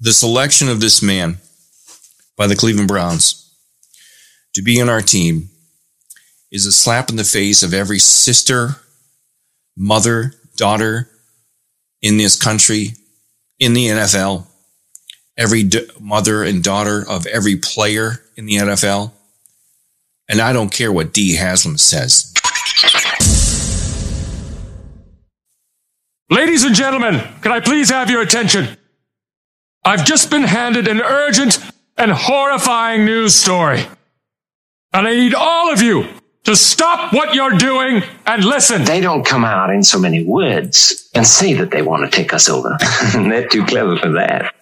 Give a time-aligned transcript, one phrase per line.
[0.00, 1.38] the selection of this man
[2.36, 3.52] by the Cleveland Browns
[4.54, 5.50] to be on our team
[6.50, 8.76] is a slap in the face of every sister,
[9.76, 11.08] mother, daughter
[12.00, 12.92] in this country,
[13.58, 14.46] in the NFL,
[15.36, 19.12] every d- mother and daughter of every player in the NFL.
[20.28, 22.32] And I don't care what Dee Haslam says.
[26.30, 28.77] Ladies and gentlemen, can I please have your attention?
[29.88, 31.60] I've just been handed an urgent
[31.96, 33.86] and horrifying news story.
[34.92, 36.06] And I need all of you
[36.44, 38.84] to stop what you're doing and listen.
[38.84, 42.34] They don't come out in so many words and say that they want to take
[42.34, 42.76] us over.
[43.14, 44.54] They're too clever for that.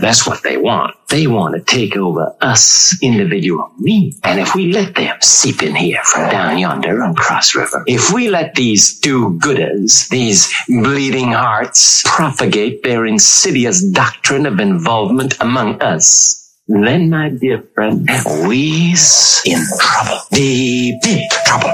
[0.00, 0.96] That's what they want.
[1.08, 4.14] They want to take over us, individual me.
[4.24, 8.12] And if we let them seep in here from down yonder on Cross River, if
[8.12, 16.38] we let these do-gooders, these bleeding hearts, propagate their insidious doctrine of involvement among us,
[16.68, 18.08] then, my dear friend,
[18.46, 20.20] we's in trouble.
[20.30, 21.72] Deep, deep trouble.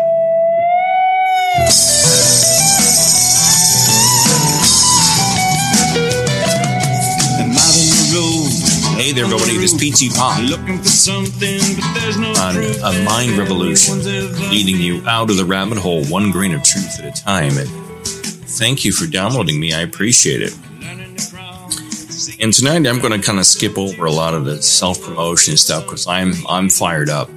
[9.09, 9.57] Hey there, everybody.
[9.57, 14.05] This is PT Pop Looking for something, but there's no on a mind revolution,
[14.51, 17.57] leading you out of the rabbit hole one grain of truth at a time.
[17.57, 17.71] And
[18.05, 19.73] thank you for downloading me.
[19.73, 20.55] I appreciate it.
[20.83, 21.71] learning to crawl.
[22.39, 25.57] And tonight I'm going to kind of skip over a lot of the self promotion
[25.57, 27.31] stuff because I'm I'm fired up.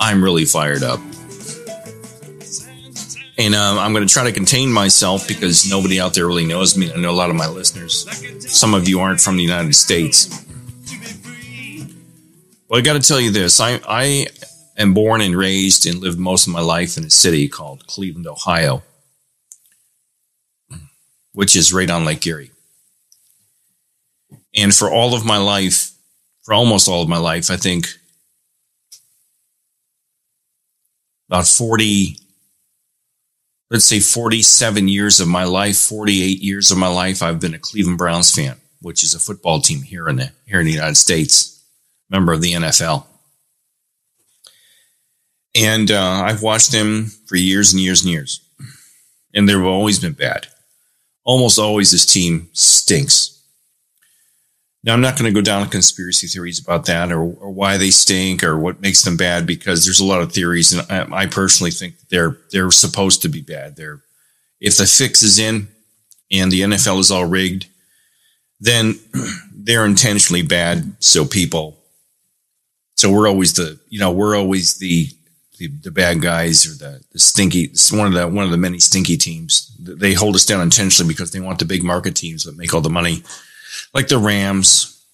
[0.00, 1.00] I'm really fired up.
[3.36, 6.78] And um, I'm going to try to contain myself because nobody out there really knows
[6.78, 6.90] me.
[6.90, 8.06] I know a lot of my listeners.
[8.50, 10.45] Some of you aren't from the United States.
[12.68, 13.60] Well, I got to tell you this.
[13.60, 14.26] I, I
[14.76, 18.26] am born and raised and lived most of my life in a city called Cleveland,
[18.26, 18.82] Ohio,
[21.32, 22.50] which is right on Lake Erie.
[24.56, 25.92] And for all of my life,
[26.42, 27.86] for almost all of my life, I think
[31.28, 32.18] about 40,
[33.70, 37.60] let's say 47 years of my life, 48 years of my life, I've been a
[37.60, 40.96] Cleveland Browns fan, which is a football team here in the, here in the United
[40.96, 41.55] States,
[42.10, 43.06] member of the NFL.
[45.54, 48.40] And uh, I've watched them for years and years and years.
[49.34, 50.46] And they've always been bad.
[51.24, 53.36] Almost always this team stinks.
[54.86, 57.76] Now, I'm not going to go down to conspiracy theories about that or, or why
[57.76, 61.22] they stink or what makes them bad because there's a lot of theories, and I,
[61.22, 63.74] I personally think they're they're supposed to be bad.
[63.74, 64.00] They're
[64.60, 65.66] if the fix is in
[66.30, 67.66] and the NFL is all rigged,
[68.60, 68.94] then
[69.52, 70.94] they're intentionally bad.
[71.00, 71.75] So people,
[72.96, 75.08] so we're always the you know we're always the
[75.58, 77.62] the, the bad guys or the, the stinky.
[77.62, 79.74] It's one of the one of the many stinky teams.
[79.78, 82.80] They hold us down intentionally because they want the big market teams that make all
[82.80, 83.22] the money
[83.94, 85.04] like the Rams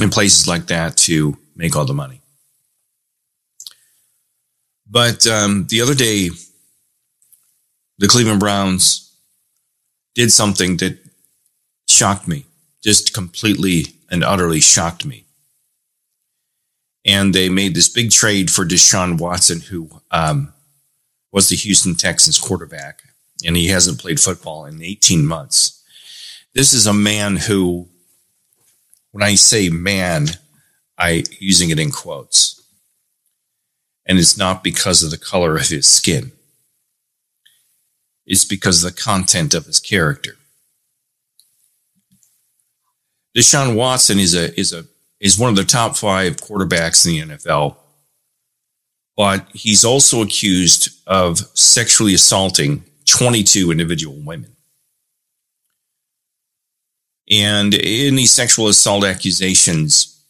[0.00, 2.20] and places like that to make all the money.
[4.88, 6.30] But um, the other day,
[7.98, 9.12] the Cleveland Browns
[10.14, 10.98] did something that
[11.88, 12.46] shocked me,
[12.82, 15.24] just completely and utterly shocked me.
[17.04, 20.52] And they made this big trade for Deshaun Watson, who um,
[21.32, 23.02] was the Houston Texans quarterback,
[23.44, 25.80] and he hasn't played football in 18 months
[26.54, 27.88] this is a man who,
[29.12, 30.26] when I say man,
[30.98, 32.56] I using it in quotes.
[34.06, 36.32] And it's not because of the color of his skin.
[38.26, 40.36] It's because of the content of his character.
[43.36, 44.84] Deshaun Watson is a is a
[45.20, 47.76] is one of the top five quarterbacks in the NFL,
[49.16, 54.56] but he's also accused of sexually assaulting 22 individual women.
[57.30, 60.24] And in these sexual assault accusations,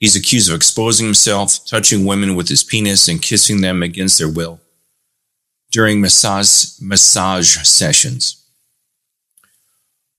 [0.00, 4.28] he's accused of exposing himself, touching women with his penis, and kissing them against their
[4.28, 4.60] will
[5.70, 8.37] during massage, massage sessions.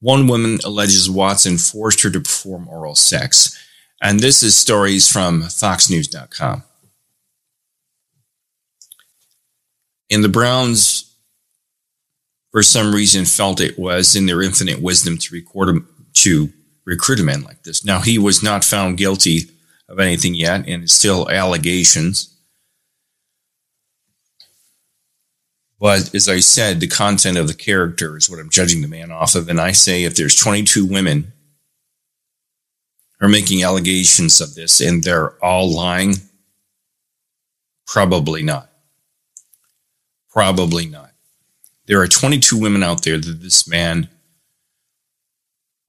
[0.02, 3.57] One woman alleges Watson forced her to perform oral sex.
[4.01, 6.63] And this is stories from FoxNews.com.
[10.12, 11.16] And the Browns
[12.51, 16.50] for some reason felt it was in their infinite wisdom to record him to
[16.86, 17.86] recruit a man like this.
[17.86, 19.42] Now he was not found guilty
[19.88, 22.36] of anything yet, and it's still allegations.
[25.80, 29.12] But as I said, the content of the character is what I'm judging the man
[29.12, 29.48] off of.
[29.48, 31.31] And I say if there's 22 women
[33.22, 36.16] are making allegations of this and they're all lying,
[37.86, 38.70] probably not.
[40.30, 41.10] Probably not
[41.90, 44.10] there are 22 women out there that this man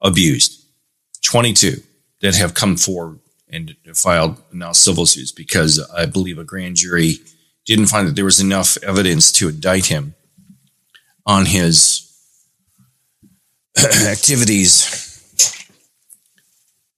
[0.00, 0.64] abused.
[1.22, 1.82] 22
[2.22, 3.20] that have come forward
[3.50, 7.16] and filed now civil suits because I believe a grand jury
[7.66, 10.14] didn't find that there was enough evidence to indict him
[11.26, 12.06] on his
[14.06, 14.96] activities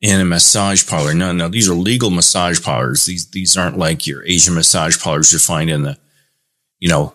[0.01, 1.15] in a massage parlor.
[1.15, 3.07] No, no, these are legal massage parlors.
[3.07, 5.99] These these aren't like your Asian massage parlors you find in the,
[6.81, 7.15] you know,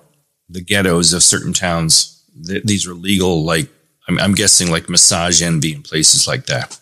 [0.50, 2.24] the ghettos of certain towns.
[2.46, 3.70] Th- these are legal, like
[4.08, 6.80] I'm, I'm guessing, like Massage Envy and places like that.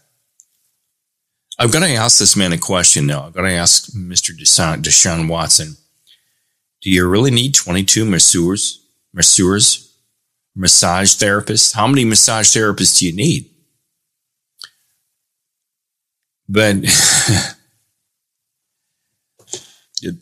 [1.58, 3.26] I've got to ask this man a question now.
[3.26, 4.38] I've got to ask Mr.
[4.38, 5.78] Deshaun, Deshaun Watson.
[6.82, 9.98] Do you really need 22 masseurs, masseurs,
[10.56, 11.74] massage therapists?
[11.74, 13.50] How many massage therapists do you need?
[16.48, 16.76] But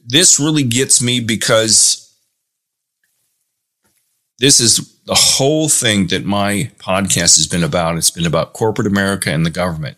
[0.06, 2.00] this really gets me because
[4.40, 7.98] this is the whole thing that my podcast has been about.
[7.98, 9.98] It's been about corporate America and the government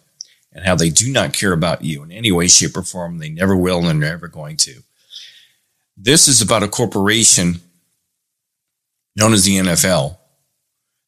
[0.51, 3.19] and how they do not care about you in any way, shape, or form.
[3.19, 4.81] They never will and they're never going to.
[5.97, 7.61] This is about a corporation
[9.15, 10.17] known as the NFL.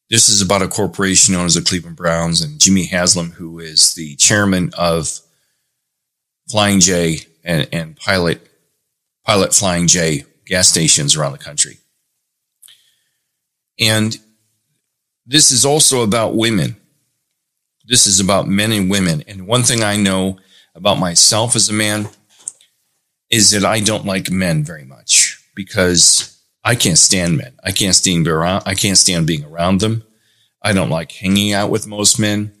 [0.08, 3.94] This is about a corporation known as the Cleveland Browns and Jimmy Haslam, who is
[3.94, 5.20] the chairman of
[6.48, 8.48] Flying J and, and Pilot
[9.26, 11.78] Pilot Flying J gas stations around the country.
[13.78, 14.16] And
[15.26, 16.76] this is also about women.
[17.84, 19.22] This is about men and women.
[19.28, 20.38] And one thing I know
[20.74, 22.08] about myself as a man
[23.30, 27.54] is that I don't like men very much because I can't stand men.
[27.64, 28.62] I can't stand being around.
[28.66, 30.04] I can't stand being around them.
[30.62, 32.52] I don't like hanging out with most men.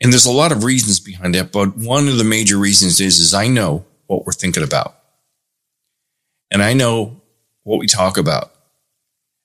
[0.00, 3.20] And there's a lot of reasons behind that, but one of the major reasons is,
[3.20, 4.96] is I know what we're thinking about.
[6.50, 7.22] And I know
[7.62, 8.52] what we talk about.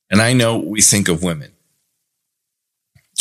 [0.10, 1.52] And I know what we think of women.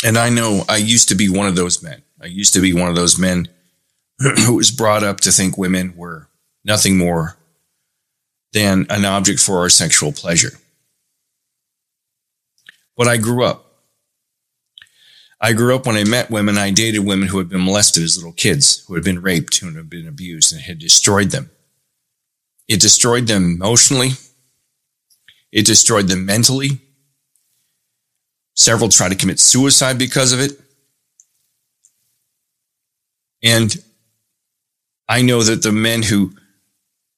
[0.03, 2.01] And I know I used to be one of those men.
[2.21, 3.49] I used to be one of those men
[4.45, 6.26] who was brought up to think women were
[6.67, 7.37] nothing more
[8.51, 10.51] than an object for our sexual pleasure.
[12.95, 13.63] But I grew up.
[15.39, 18.17] I grew up when I met women, I dated women who had been molested as
[18.17, 21.51] little kids, who had been raped, who had been abused, and had destroyed them.
[22.67, 24.11] It destroyed them emotionally.
[25.51, 26.81] It destroyed them mentally.
[28.55, 30.59] Several tried to commit suicide because of it.
[33.43, 33.77] And
[35.07, 36.33] I know that the men who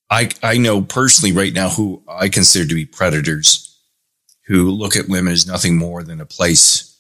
[0.10, 3.78] I, I know personally right now who I consider to be predators
[4.50, 6.98] who look at women as nothing more than a place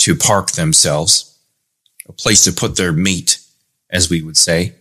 [0.00, 1.38] to park themselves,
[2.06, 3.38] a place to put their meat,
[3.88, 4.74] as we would say.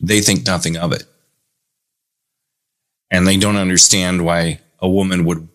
[0.00, 1.04] They think nothing of it.
[3.10, 5.48] And they don't understand why a woman would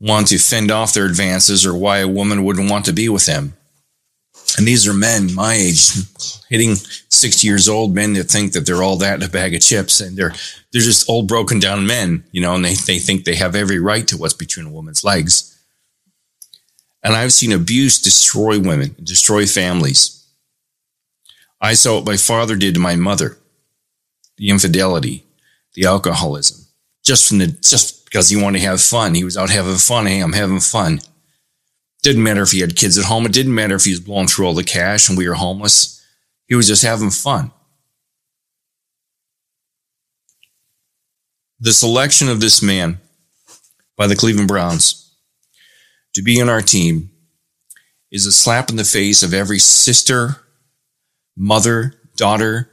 [0.00, 3.26] want to fend off their advances or why a woman wouldn't want to be with
[3.26, 3.57] them.
[4.56, 5.92] And these are men my age,
[6.48, 9.60] hitting 60 years old, men that think that they're all that in a bag of
[9.60, 10.34] chips and they're,
[10.72, 13.78] they're just old broken down men, you know, and they, they think they have every
[13.78, 15.54] right to what's between a woman's legs.
[17.02, 20.26] And I've seen abuse destroy women, destroy families.
[21.60, 23.36] I saw what my father did to my mother,
[24.36, 25.24] the infidelity,
[25.74, 26.66] the alcoholism,
[27.02, 29.14] just from the, just because he wanted to have fun.
[29.14, 30.06] He was out having fun.
[30.06, 31.00] Hey, I'm having fun.
[32.08, 33.26] Didn't matter if he had kids at home.
[33.26, 36.02] It didn't matter if he was blowing through all the cash and we were homeless.
[36.46, 37.50] He was just having fun.
[41.60, 42.98] The selection of this man
[43.94, 45.14] by the Cleveland Browns
[46.14, 47.10] to be in our team
[48.10, 50.36] is a slap in the face of every sister,
[51.36, 52.70] mother, daughter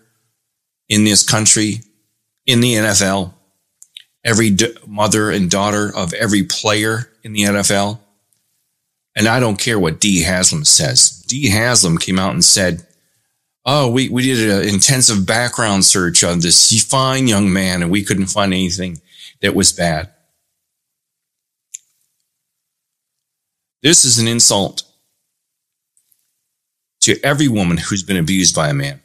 [0.88, 1.82] in this country,
[2.46, 3.34] in the NFL,
[4.24, 8.00] every d- mother and daughter of every player in the NFL.
[9.16, 11.24] And I don't care what Dee Haslam says.
[11.28, 12.86] Dee Haslam came out and said,
[13.66, 18.04] Oh, we, we did an intensive background search on this fine young man and we
[18.04, 19.02] couldn't find anything
[19.42, 20.12] that was bad.
[23.82, 24.84] This is an insult
[27.02, 29.00] to every woman who's been abused by a man,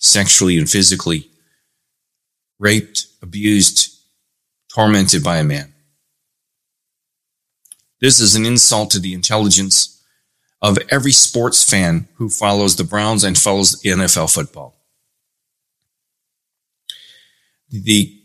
[0.00, 1.28] sexually and physically,
[2.58, 3.96] raped, abused,
[4.74, 5.72] tormented by a man.
[8.00, 10.02] This is an insult to the intelligence
[10.62, 14.76] of every sports fan who follows the Browns and follows NFL football.
[17.70, 18.18] The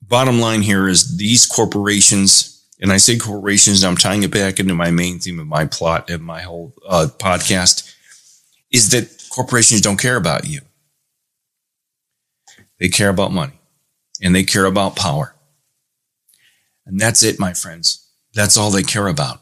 [0.00, 4.74] bottom line here is these corporations, and I say corporations, I'm tying it back into
[4.74, 7.94] my main theme of my plot and my whole uh, podcast,
[8.72, 10.60] is that corporations don't care about you.
[12.80, 13.58] They care about money
[14.22, 15.34] and they care about power.
[16.84, 18.05] And that's it, my friends.
[18.36, 19.40] That's all they care about.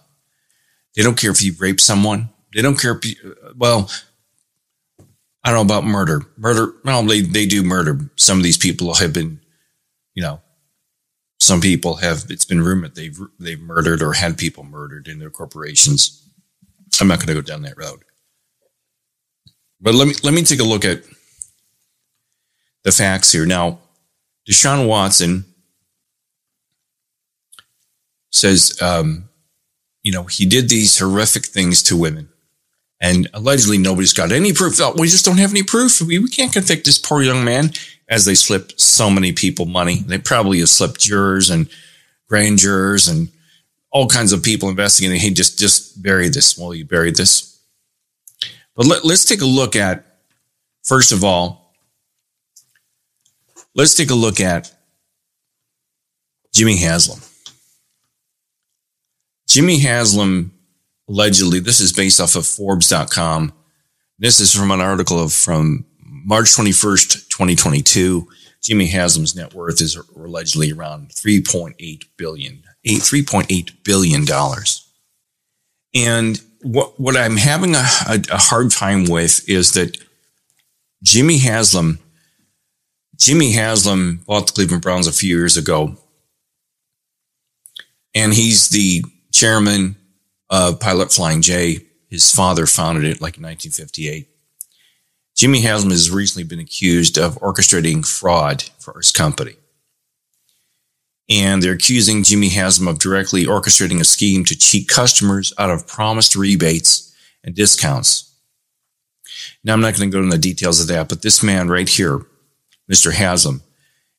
[0.95, 2.31] They don't care if you rape someone.
[2.55, 3.91] They don't care if you, well,
[5.43, 6.23] I don't know about murder.
[6.37, 8.09] Murder, well, they, they do murder.
[8.15, 9.41] Some of these people have been,
[10.15, 10.41] you know,
[11.41, 15.29] some people have, it's been rumored they've, they've murdered or had people murdered in their
[15.29, 16.23] corporations.
[17.01, 18.05] I'm not going to go down that road.
[19.81, 21.03] But let me, let me take a look at
[22.85, 23.45] the facts here.
[23.45, 23.81] Now,
[24.49, 25.45] Deshaun Watson
[28.35, 29.29] says, um,
[30.03, 32.29] you know, he did these horrific things to women.
[33.01, 34.81] And allegedly, nobody's got any proof.
[34.81, 36.01] Oh, we just don't have any proof.
[36.01, 37.71] We, we can't convict this poor young man
[38.09, 39.97] as they slipped so many people money.
[39.97, 41.69] They probably have slipped jurors and
[42.29, 43.29] grand jurors and
[43.91, 45.21] all kinds of people investigating.
[45.21, 46.59] He just, just buried this.
[46.59, 47.61] Well, you buried this.
[48.75, 50.05] But let, let's take a look at,
[50.83, 51.75] first of all,
[53.75, 54.73] let's take a look at
[56.53, 57.21] Jimmy Haslam.
[59.55, 60.53] Jimmy Haslam
[61.09, 63.53] allegedly, this is based off of Forbes.com.
[64.19, 68.27] This is from an article of, from March 21st, 2022.
[68.65, 74.93] Jimmy Haslam's net worth is allegedly around 3.8 billion, 3.8 billion dollars.
[75.95, 79.97] And what, what I'm having a, a, a hard time with is that
[81.05, 82.01] Jimmy Haslam,
[83.21, 85.97] Jimmy Haslam bought the Cleveland Browns a few years ago.
[88.17, 89.05] And he's the
[89.35, 89.97] chairman
[90.49, 91.85] of Pilot Flying J.
[92.09, 94.29] His father founded it like in 1958.
[95.37, 99.57] Jimmy Haslam has recently been accused of orchestrating fraud for his company.
[101.29, 105.89] And they're accusing Jimmy Haslam of directly orchestrating a scheme to cheat customers out of
[105.89, 107.13] promised rebates
[107.43, 108.33] and discounts.
[109.65, 111.89] Now, I'm not going to go into the details of that, but this man right
[111.89, 112.21] here,
[112.91, 113.13] Mr.
[113.13, 113.63] Haslam,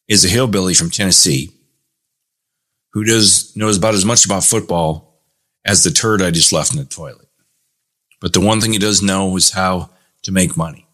[0.08, 1.52] is a hillbilly from Tennessee
[2.96, 5.05] who does knows about as much about football
[5.66, 7.28] as the turd I just left in the toilet.
[8.22, 9.90] But the one thing he does know is how
[10.24, 10.88] to make money.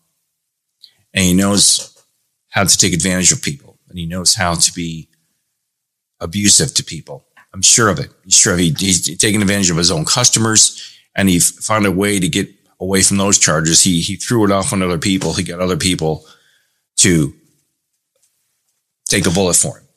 [1.13, 2.03] And he knows
[2.49, 3.77] how to take advantage of people.
[3.89, 5.09] And he knows how to be
[6.19, 7.25] abusive to people.
[7.53, 8.09] I'm sure of it.
[8.23, 12.19] He's sure he, he's taking advantage of his own customers and he found a way
[12.19, 12.49] to get
[12.79, 13.81] away from those charges.
[13.81, 15.33] He, he threw it off on other people.
[15.33, 16.25] He got other people
[16.97, 17.33] to
[19.05, 19.87] take a bullet for him.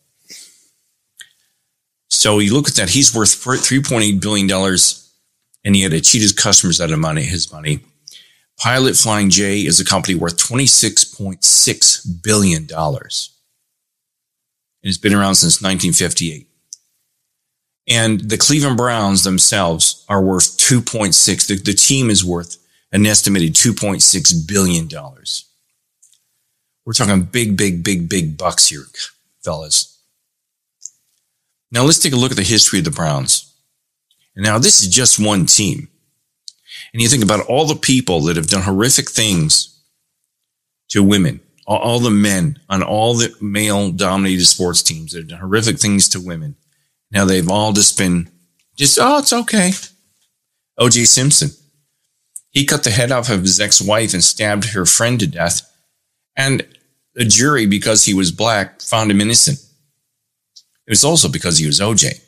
[2.15, 4.49] So you look at that, he's worth $3.8 billion
[5.65, 7.81] and he had to cheat his customers out of money, his money.
[8.57, 12.69] Pilot Flying J is a company worth $26.6 billion.
[12.71, 13.11] And
[14.83, 16.47] it's been around since 1958.
[17.89, 21.49] And the Cleveland Browns themselves are worth 2.6.
[21.49, 22.59] The, the team is worth
[22.93, 24.89] an estimated $2.6 billion.
[26.87, 28.85] We're talking big, big, big, big bucks here,
[29.43, 29.94] fellas.
[31.75, 33.53] Now let's take a look at the history of the Browns.
[34.37, 35.89] Now this is just one team.
[36.93, 39.77] And you think about all the people that have done horrific things
[40.91, 45.41] to women, all the men on all the male dominated sports teams that have done
[45.41, 46.55] horrific things to women.
[47.11, 48.31] Now they've all just been
[48.77, 49.73] just, oh, it's okay.
[50.79, 51.51] OJ Simpson.
[52.51, 55.63] He cut the head off of his ex-wife and stabbed her friend to death.
[56.37, 56.65] And
[57.15, 59.64] the jury, because he was black, found him innocent.
[60.87, 62.21] It was also because he was OJ.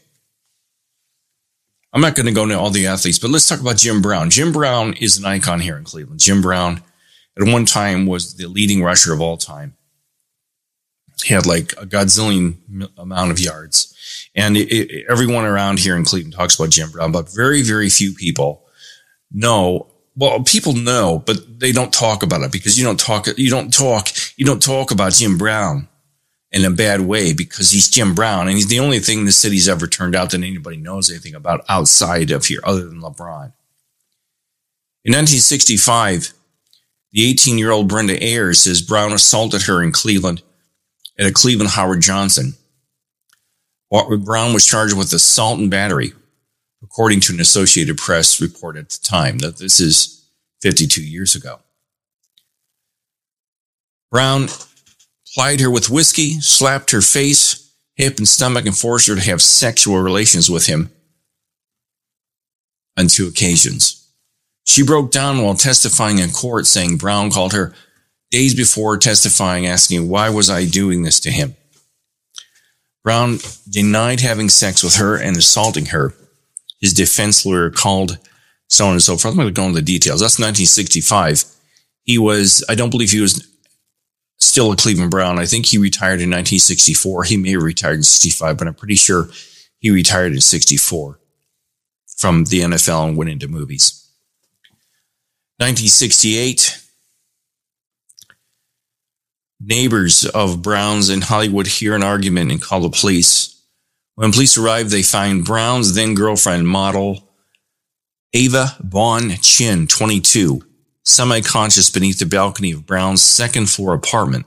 [1.93, 4.31] I'm not going to go into all the athletes, but let's talk about Jim Brown.
[4.31, 6.21] Jim Brown is an icon here in Cleveland.
[6.21, 6.83] Jim Brown
[7.39, 9.77] at one time was the leading rusher of all time.
[11.25, 12.57] He had like a godzillion
[12.99, 13.95] amount of yards.
[14.35, 17.89] And it, it, everyone around here in Cleveland talks about Jim Brown, but very, very
[17.89, 18.67] few people
[19.33, 19.91] know.
[20.15, 23.73] Well, people know, but they don't talk about it because you don't talk, you don't
[23.73, 25.89] talk, you don't talk about Jim Brown
[26.57, 29.69] in a bad way because he's Jim Brown and he's the only thing the city's
[29.69, 33.53] ever turned out that anybody knows anything about outside of here other than LeBron.
[35.05, 36.33] In 1965,
[37.13, 40.43] the 18 year old Brenda Ayers says Brown assaulted her in Cleveland
[41.19, 42.55] at a Cleveland Howard Johnson.
[43.91, 46.15] Brown was charged with assault and battery,
[46.83, 49.39] according to an Associated Press report at the time.
[49.39, 50.27] That this is
[50.63, 51.61] 52 years ago.
[54.11, 54.49] Brown
[55.37, 59.43] plied her with whiskey, slapped her face, hip, and stomach, and forced her to have
[59.43, 60.91] sexual relations with him
[62.97, 64.11] on two occasions.
[64.65, 67.75] She broke down while testifying in court, saying Brown called her
[68.31, 71.55] days before testifying, asking, Why was I doing this to him?
[73.05, 73.39] Brown
[73.69, 76.15] denied having sex with her and assaulting her.
[76.81, 78.17] His defense lawyer called
[78.69, 79.33] so on and so forth.
[79.33, 80.21] I'm going to go into the details.
[80.21, 81.45] That's 1965.
[82.05, 83.47] He was, I don't believe he was
[84.39, 85.39] still a Cleveland Brown.
[85.39, 87.25] I think he retired in 1964.
[87.25, 89.29] He may have retired in 65, but I'm pretty sure
[89.79, 91.19] he retired in 64.
[92.17, 94.11] from the NFL and went into movies.
[95.59, 96.83] 1968,
[99.61, 103.63] neighbors of Brown's in Hollywood hear an argument and call the police.
[104.15, 107.31] When police arrive, they find Brown's then girlfriend, model
[108.33, 110.63] Ava Bon Chin, 22,
[111.07, 114.45] semi conscious beneath the balcony of Brown's second floor apartment.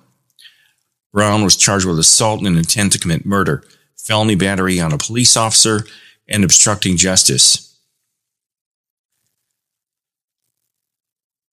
[1.11, 3.63] Brown was charged with assault and intent to commit murder,
[3.97, 5.85] felony battery on a police officer,
[6.27, 7.65] and obstructing justice.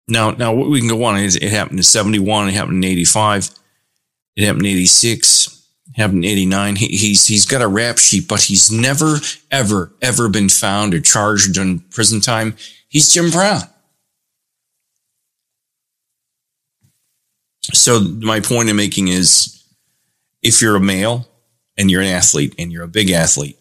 [0.09, 1.17] Now, now what we can go on.
[1.17, 2.49] It, it happened in 71.
[2.49, 3.51] It happened in 85.
[4.37, 5.69] It happened in 86.
[5.89, 6.77] It happened in 89.
[6.77, 9.17] He, he's, he's got a rap sheet, but he's never,
[9.51, 12.57] ever, ever been found or charged done prison time.
[12.89, 13.63] He's Jim Brown.
[17.73, 19.64] So my point I'm making is
[20.42, 21.26] if you're a male
[21.76, 23.58] and you're an athlete and you're a big athlete,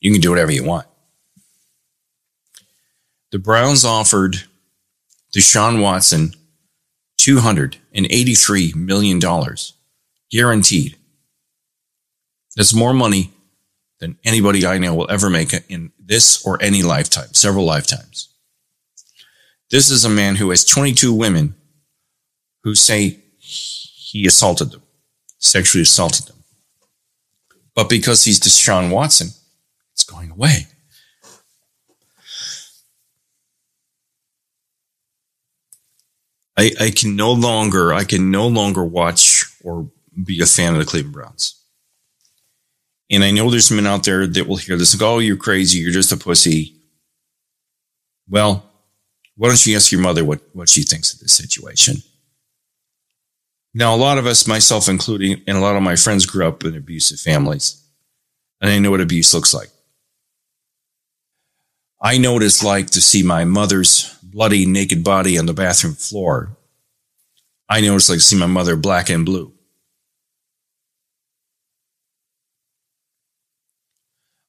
[0.00, 0.86] you can do whatever you want.
[3.32, 4.36] The Browns offered
[5.34, 6.32] Deshaun Watson
[7.18, 9.20] $283 million
[10.30, 10.96] guaranteed.
[12.56, 13.32] That's more money
[14.00, 18.28] than anybody I know will ever make in this or any lifetime, several lifetimes.
[19.70, 21.54] This is a man who has 22 women
[22.64, 23.18] who say
[23.50, 24.82] he assaulted them,
[25.38, 26.36] sexually assaulted them.
[27.74, 29.28] But because he's Deshaun Watson,
[29.92, 30.66] it's going away.
[36.56, 39.90] I, I can no longer I can no longer watch or
[40.24, 41.56] be a fan of the Cleveland Browns.
[43.10, 45.36] And I know there's men out there that will hear this and go, Oh, you're
[45.36, 46.76] crazy, you're just a pussy.
[48.28, 48.64] Well,
[49.36, 52.02] why don't you ask your mother what, what she thinks of this situation?
[53.72, 56.64] Now, a lot of us, myself including, and a lot of my friends grew up
[56.64, 57.82] in abusive families.
[58.60, 59.70] And I know what abuse looks like.
[62.02, 65.94] I know what it's like to see my mother's bloody, naked body on the bathroom
[65.94, 66.56] floor.
[67.68, 69.52] I know what it's like to see my mother black and blue.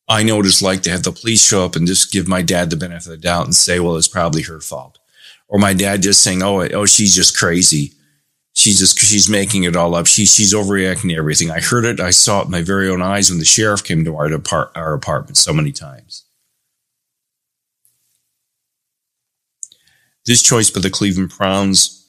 [0.07, 2.41] I know what it's like to have the police show up and just give my
[2.41, 4.99] dad the benefit of the doubt and say, well, it's probably her fault.
[5.47, 7.93] Or my dad just saying, oh, oh, she's just crazy.
[8.61, 10.05] She's just, she's making it all up.
[10.05, 11.49] She, she's overreacting to everything.
[11.49, 11.99] I heard it.
[11.99, 14.71] I saw it with my very own eyes when the sheriff came to our, depart,
[14.75, 16.25] our apartment so many times.
[20.27, 22.07] This choice by the Cleveland Browns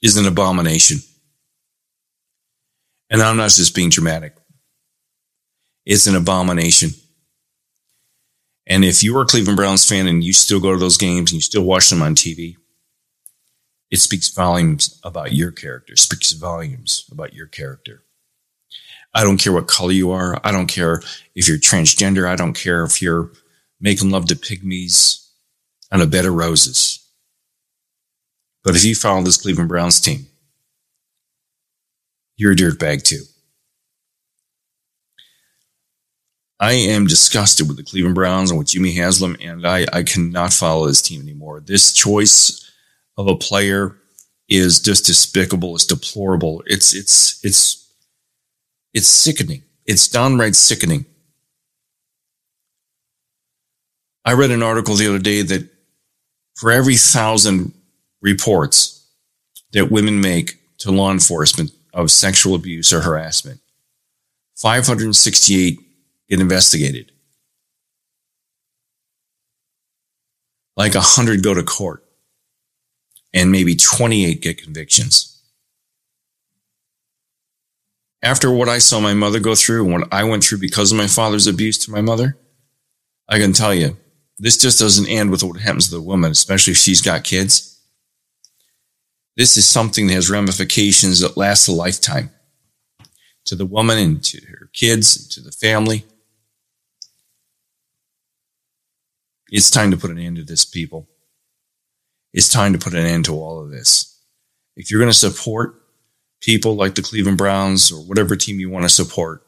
[0.00, 0.98] is an abomination.
[3.10, 4.36] And I'm not just being dramatic.
[5.84, 6.90] It's an abomination.
[8.64, 11.32] And if you are a Cleveland Browns fan and you still go to those games
[11.32, 12.56] and you still watch them on TV,
[13.90, 18.02] it speaks volumes about your character, speaks volumes about your character.
[19.14, 20.38] I don't care what color you are.
[20.44, 21.00] I don't care
[21.34, 22.28] if you're transgender.
[22.28, 23.30] I don't care if you're
[23.80, 25.26] making love to pygmies
[25.90, 27.02] on a bed of roses.
[28.62, 30.26] But if you follow this Cleveland Browns team,
[32.36, 33.22] you're a dirtbag too.
[36.58, 40.52] I am disgusted with the Cleveland Browns and with Jimmy Haslam, and I, I cannot
[40.52, 41.60] follow this team anymore.
[41.60, 42.65] This choice
[43.16, 43.96] of a player
[44.48, 45.74] is just despicable.
[45.74, 46.62] It's deplorable.
[46.66, 47.92] It's it's it's
[48.92, 49.62] it's sickening.
[49.84, 51.06] It's downright sickening.
[54.24, 55.68] I read an article the other day that
[56.56, 57.72] for every thousand
[58.20, 59.08] reports
[59.72, 63.60] that women make to law enforcement of sexual abuse or harassment,
[64.56, 65.78] 568
[66.28, 67.12] get investigated.
[70.76, 72.04] Like 100 go to court,
[73.36, 75.42] and maybe 28 get convictions.
[78.22, 80.98] After what I saw my mother go through and what I went through because of
[80.98, 82.38] my father's abuse to my mother,
[83.28, 83.98] I can tell you,
[84.38, 87.78] this just doesn't end with what happens to the woman, especially if she's got kids.
[89.36, 92.30] This is something that has ramifications that last a lifetime
[93.44, 96.06] to the woman and to her kids, and to the family.
[99.50, 101.06] It's time to put an end to this, people.
[102.36, 104.20] It's time to put an end to all of this.
[104.76, 105.82] If you're going to support
[106.42, 109.42] people like the Cleveland Browns or whatever team you want to support,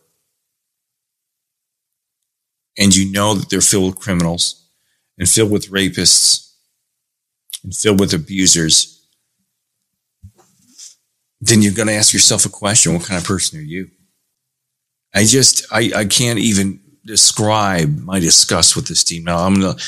[2.78, 4.70] and you know that they're filled with criminals
[5.18, 6.54] and filled with rapists
[7.62, 9.06] and filled with abusers,
[11.42, 13.90] then you're going to ask yourself a question what kind of person are you?
[15.14, 19.24] I just, I, I can't even describe my disgust with this team.
[19.24, 19.84] Now I'm going to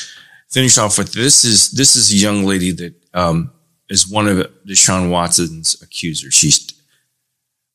[0.51, 3.51] finish off with this is this is a young lady that um,
[3.89, 6.33] is one of Deshaun Watson's accusers.
[6.33, 6.67] She's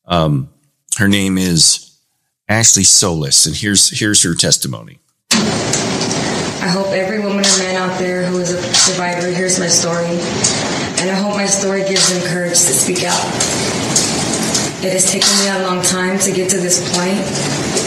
[0.05, 0.49] um,
[0.97, 1.99] her name is
[2.47, 4.99] Ashley Solis, and here's here's her testimony.
[5.31, 10.05] I hope every woman or man out there who is a survivor hears my story,
[10.05, 13.25] and I hope my story gives them courage to speak out.
[14.83, 17.17] It has taken me a long time to get to this point,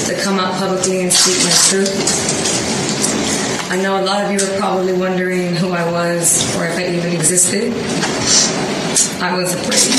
[0.08, 2.39] to come out publicly and speak my truth.
[3.70, 6.88] I know a lot of you are probably wondering who I was or if I
[6.88, 7.72] even existed.
[9.22, 9.94] I was afraid.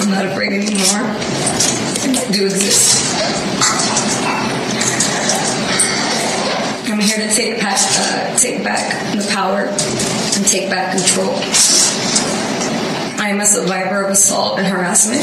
[0.00, 1.02] I'm not afraid anymore.
[2.06, 3.02] I do exist.
[6.88, 11.34] I'm here to take back, uh, take back the power and take back control.
[13.20, 15.22] I am a survivor of assault and harassment.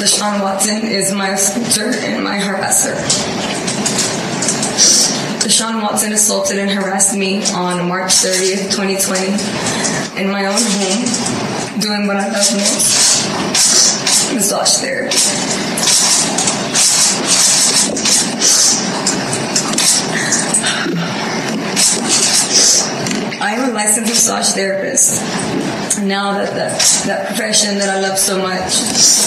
[0.00, 3.67] Deshaun Watson is my assaulter and my harasser.
[5.48, 12.06] Deshaun Watson assaulted and harassed me on March 30th, 2020, in my own home, doing
[12.06, 15.16] what I love most massage therapy.
[23.40, 25.77] I am a licensed massage therapist.
[26.02, 28.78] Now that the, that profession that I love so much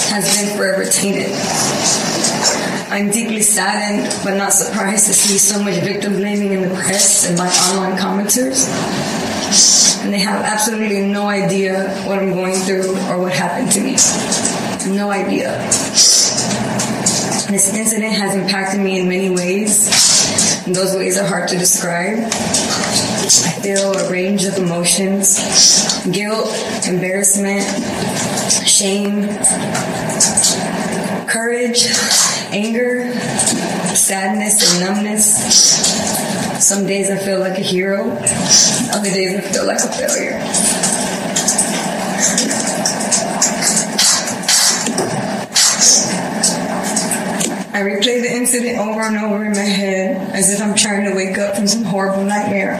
[0.09, 1.31] has been forever tainted.
[2.89, 7.27] I'm deeply saddened but not surprised to see so much victim blaming in the press
[7.27, 8.67] and by online commenters.
[10.03, 13.97] And they have absolutely no idea what I'm going through or what happened to me.
[14.95, 15.57] No idea.
[17.51, 20.10] This incident has impacted me in many ways.
[20.73, 22.17] Those ways are hard to describe.
[22.19, 25.37] I feel a range of emotions
[26.09, 26.47] guilt,
[26.87, 27.63] embarrassment,
[28.65, 29.27] shame,
[31.27, 31.87] courage,
[32.51, 33.11] anger,
[33.95, 36.65] sadness, and numbness.
[36.65, 38.09] Some days I feel like a hero,
[38.93, 40.39] other days I feel like a failure.
[47.81, 51.15] I replay the incident over and over in my head as if I'm trying to
[51.15, 52.73] wake up from some horrible nightmare.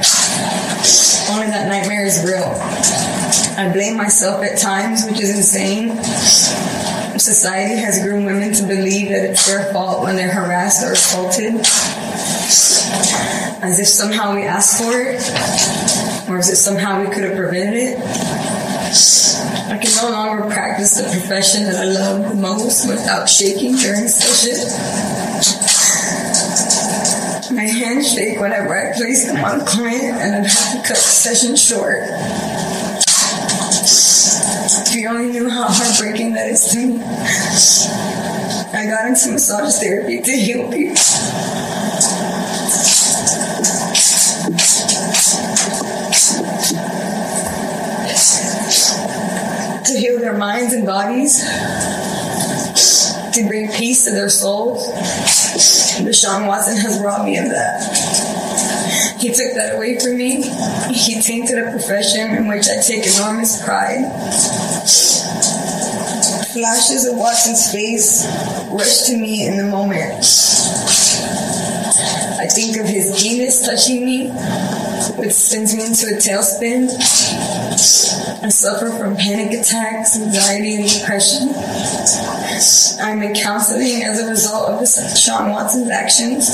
[1.27, 2.53] Only that nightmare is real.
[3.57, 5.97] I blame myself at times, which is insane.
[7.17, 11.55] Society has groomed women to believe that it's their fault when they're harassed or assaulted.
[13.63, 15.19] As if somehow we asked for it,
[16.29, 18.70] or as if somehow we could have prevented it.
[18.91, 24.09] I can no longer practice the profession that I love the most without shaking during
[24.09, 24.67] session.
[27.55, 30.97] My hands shake whenever I place them on a client and I'd have to cut
[30.97, 31.99] the session short.
[34.87, 37.01] If you only knew how heartbreaking that is to me.
[38.73, 40.95] I got into massage therapy to heal people.
[53.61, 54.87] Bring peace to their souls.
[56.01, 59.17] Deshaun Watson has robbed me of that.
[59.19, 60.41] He took that away from me.
[60.93, 64.05] He tainted a profession in which I take enormous pride.
[66.53, 68.25] Flashes of Watson's face
[68.71, 70.25] rush to me in the moment.
[72.39, 74.29] I think of his penis touching me,
[75.17, 76.89] which sends me into a tailspin.
[78.43, 82.40] I suffer from panic attacks, anxiety, and depression.
[83.01, 86.49] I'm in counseling as a result of Sean Watson's actions.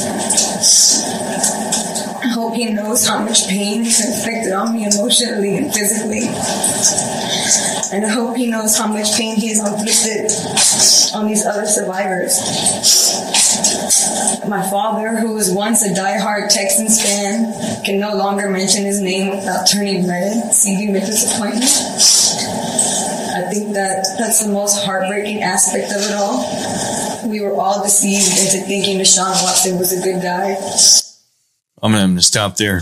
[2.23, 6.27] I hope he knows how much pain he's inflicted on me emotionally and physically.
[7.91, 10.31] And I hope he knows how much pain he's inflicted
[11.13, 12.39] on these other survivors.
[14.47, 19.29] My father, who was once a diehard Texans fan, can no longer mention his name
[19.29, 21.67] without turning red, seething with disappointment.
[23.47, 27.29] I think that that's the most heartbreaking aspect of it all.
[27.29, 30.57] We were all deceived into thinking Deshaun Watson was a good guy.
[31.81, 32.81] I'm going to stop there.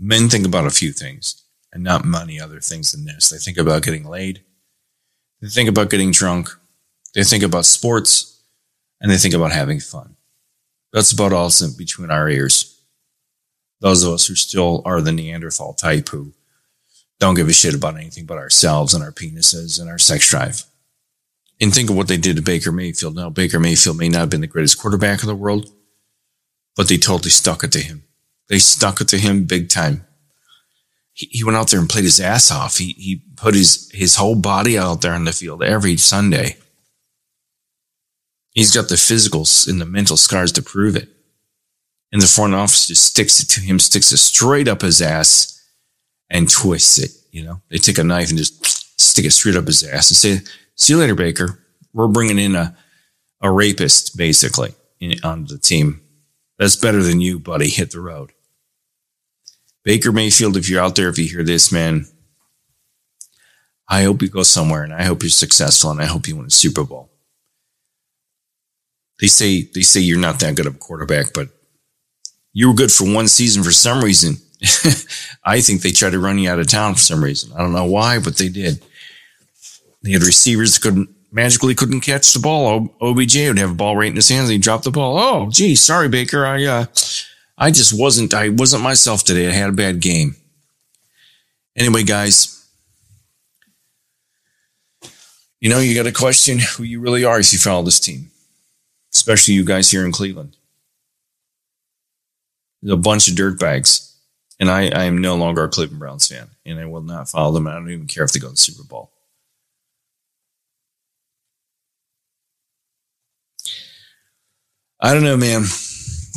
[0.00, 3.28] Men think about a few things and not many other things than this.
[3.28, 4.42] They think about getting laid.
[5.40, 6.48] They think about getting drunk.
[7.14, 8.42] They think about sports
[9.00, 10.16] and they think about having fun.
[10.92, 12.80] That's about all that's in between our ears.
[13.80, 16.32] Those of us who still are the Neanderthal type who
[17.18, 20.64] don't give a shit about anything but ourselves and our penises and our sex drive.
[21.60, 23.14] And think of what they did to Baker Mayfield.
[23.14, 25.70] Now, Baker Mayfield may not have been the greatest quarterback in the world,
[26.76, 28.02] but they totally stuck it to him.
[28.48, 30.04] They stuck it to him big time.
[31.12, 32.78] He, he went out there and played his ass off.
[32.78, 36.56] He, he put his, his whole body out there on the field every Sunday.
[38.50, 41.08] He's got the physicals and the mental scars to prove it.
[42.10, 45.61] And the front office just sticks it to him, sticks it straight up his ass
[46.32, 47.10] and twists it.
[47.30, 50.16] You know, they take a knife and just stick it straight up his ass and
[50.16, 51.60] say, see you later, Baker.
[51.92, 52.76] We're bringing in a,
[53.40, 56.00] a rapist, basically, in, on the team.
[56.58, 57.68] That's better than you, buddy.
[57.68, 58.32] Hit the road.
[59.84, 62.06] Baker Mayfield, if you're out there, if you hear this, man,
[63.88, 66.46] I hope you go somewhere and I hope you're successful and I hope you win
[66.46, 67.10] a Super Bowl.
[69.20, 71.48] They say they say you're not that good of a quarterback, but
[72.52, 74.36] you were good for one season for some reason.
[75.44, 77.52] I think they tried to run you out of town for some reason.
[77.52, 78.82] I don't know why, but they did.
[80.02, 82.94] They had receivers couldn't magically couldn't catch the ball.
[83.00, 85.18] OBJ would have a ball right in his hands and he dropped the ball.
[85.18, 86.44] Oh, gee, sorry, Baker.
[86.44, 86.86] I uh
[87.56, 89.48] I just wasn't I wasn't myself today.
[89.48, 90.36] I had a bad game.
[91.76, 92.68] Anyway, guys,
[95.60, 98.30] you know, you got to question who you really are if you follow this team,
[99.14, 100.56] especially you guys here in Cleveland.
[102.82, 104.11] There's a bunch of dirtbags,
[104.62, 107.50] and I, I am no longer a Cleveland Browns fan, and I will not follow
[107.50, 107.66] them.
[107.66, 109.10] I don't even care if they go to the Super Bowl.
[115.00, 115.62] I don't know, man.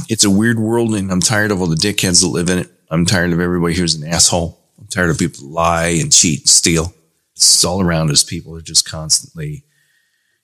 [0.10, 2.72] It's a weird world, and I'm tired of all the dickheads that live in it.
[2.90, 4.60] I'm tired of everybody here's an asshole.
[4.80, 6.96] I'm tired of people lie and cheat and steal.
[7.36, 8.24] It's all around us.
[8.24, 9.66] People are just constantly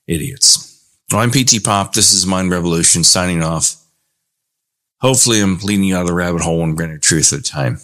[0.06, 0.88] idiots.
[1.10, 1.94] Well, I'm PT Pop.
[1.94, 3.81] This is Mind Revolution signing off.
[5.02, 7.42] Hopefully, I'm leading you out of the rabbit hole one grain of truth at a
[7.42, 7.78] time.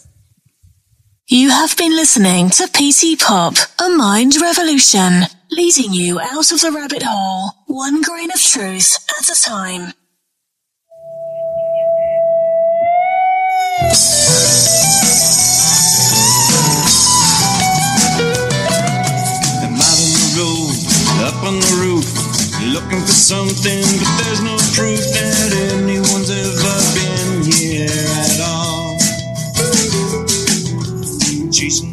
[1.27, 3.55] You have been listening to PT Pop,
[3.85, 9.29] a mind revolution, leading you out of the rabbit hole, one grain of truth at
[9.29, 9.95] a time.
[19.59, 22.07] I'm out on the road, up on the roof,
[22.73, 25.18] looking for something, but there's no proof.
[31.59, 31.88] Jesus.